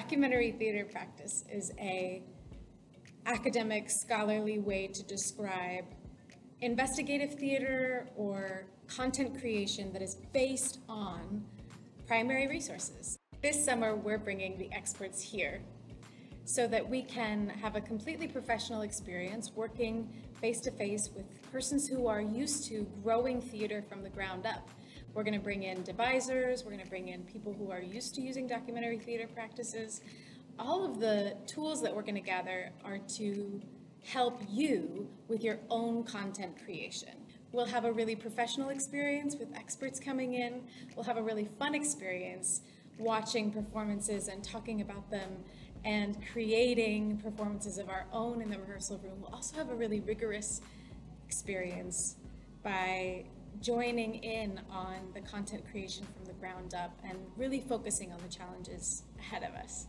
Documentary 0.00 0.52
theater 0.52 0.84
practice 0.84 1.44
is 1.52 1.72
a 1.76 2.22
academic 3.26 3.90
scholarly 3.90 4.60
way 4.60 4.86
to 4.86 5.02
describe 5.02 5.86
investigative 6.60 7.34
theater 7.34 8.06
or 8.14 8.64
content 8.86 9.40
creation 9.40 9.92
that 9.92 10.00
is 10.00 10.18
based 10.32 10.78
on 10.88 11.44
primary 12.06 12.46
resources. 12.46 13.18
This 13.42 13.64
summer, 13.64 13.96
we're 13.96 14.18
bringing 14.18 14.56
the 14.56 14.72
experts 14.72 15.20
here 15.20 15.60
so 16.44 16.68
that 16.68 16.88
we 16.88 17.02
can 17.02 17.48
have 17.48 17.74
a 17.74 17.80
completely 17.80 18.28
professional 18.28 18.82
experience 18.82 19.50
working 19.56 20.08
face 20.40 20.60
to 20.60 20.70
face 20.70 21.10
with 21.12 21.26
persons 21.50 21.88
who 21.88 22.06
are 22.06 22.20
used 22.20 22.68
to 22.68 22.86
growing 23.02 23.40
theater 23.40 23.82
from 23.82 24.04
the 24.04 24.10
ground 24.10 24.46
up. 24.46 24.70
We're 25.14 25.24
going 25.24 25.34
to 25.34 25.40
bring 25.40 25.64
in 25.64 25.82
devisers, 25.82 26.64
we're 26.64 26.72
going 26.72 26.84
to 26.84 26.90
bring 26.90 27.08
in 27.08 27.22
people 27.22 27.52
who 27.52 27.70
are 27.70 27.80
used 27.80 28.14
to 28.16 28.20
using 28.20 28.46
documentary 28.46 28.98
theater 28.98 29.26
practices. 29.32 30.00
All 30.58 30.84
of 30.84 31.00
the 31.00 31.36
tools 31.46 31.82
that 31.82 31.94
we're 31.94 32.02
going 32.02 32.14
to 32.14 32.20
gather 32.20 32.70
are 32.84 32.98
to 33.16 33.60
help 34.04 34.42
you 34.48 35.08
with 35.28 35.42
your 35.42 35.58
own 35.70 36.04
content 36.04 36.56
creation. 36.64 37.14
We'll 37.52 37.66
have 37.66 37.84
a 37.84 37.92
really 37.92 38.14
professional 38.14 38.68
experience 38.68 39.36
with 39.36 39.54
experts 39.56 39.98
coming 39.98 40.34
in. 40.34 40.62
We'll 40.94 41.04
have 41.04 41.16
a 41.16 41.22
really 41.22 41.48
fun 41.58 41.74
experience 41.74 42.60
watching 42.98 43.50
performances 43.50 44.28
and 44.28 44.44
talking 44.44 44.80
about 44.80 45.10
them 45.10 45.30
and 45.84 46.16
creating 46.32 47.18
performances 47.18 47.78
of 47.78 47.88
our 47.88 48.06
own 48.12 48.42
in 48.42 48.50
the 48.50 48.58
rehearsal 48.58 48.98
room. 48.98 49.20
We'll 49.20 49.34
also 49.34 49.56
have 49.56 49.70
a 49.70 49.74
really 49.74 50.00
rigorous 50.00 50.60
experience 51.26 52.16
by 52.62 53.24
joining 53.60 54.16
in 54.16 54.60
on 54.70 54.96
the 55.14 55.20
content 55.20 55.64
creation 55.70 56.06
from 56.14 56.24
the 56.24 56.32
ground 56.34 56.74
up 56.74 56.96
and 57.04 57.18
really 57.36 57.60
focusing 57.60 58.12
on 58.12 58.18
the 58.22 58.28
challenges 58.28 59.02
ahead 59.18 59.42
of 59.42 59.54
us. 59.54 59.86